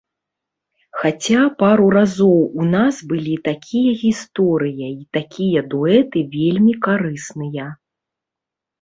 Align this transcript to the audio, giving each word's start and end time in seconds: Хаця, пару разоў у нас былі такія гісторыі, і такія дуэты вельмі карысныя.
Хаця, 1.01 1.41
пару 1.59 1.85
разоў 1.97 2.39
у 2.63 2.65
нас 2.73 3.03
былі 3.13 3.35
такія 3.51 3.91
гісторыі, 4.03 4.91
і 4.99 5.07
такія 5.21 5.59
дуэты 5.77 6.29
вельмі 6.37 6.73
карысныя. 6.91 7.73